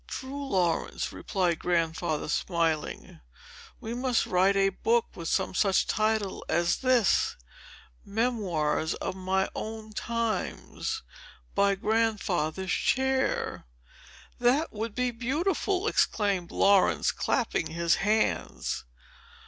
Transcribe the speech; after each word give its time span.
"True, 0.07 0.47
Laurence," 0.47 1.11
replied 1.11 1.59
Grandfather, 1.59 2.27
smiling, 2.27 3.19
"We 3.79 3.93
must 3.93 4.25
write 4.25 4.55
a 4.55 4.69
book, 4.69 5.05
with 5.15 5.27
some 5.29 5.53
such 5.53 5.85
title 5.85 6.43
as 6.49 6.77
this,—MEMOIRS 6.77 8.95
OF 8.95 9.13
MY 9.15 9.47
OWN 9.53 9.93
TIMES, 9.93 11.03
BY 11.53 11.75
GRANDFATHER'S 11.75 12.71
CHAIR." 12.71 13.65
"That 14.39 14.73
would 14.73 14.95
be 14.95 15.11
beautiful!" 15.11 15.85
exclaimed 15.85 16.49
Laurence, 16.49 17.11
clapping 17.11 17.67
his 17.67 17.97
hands. 18.01 18.85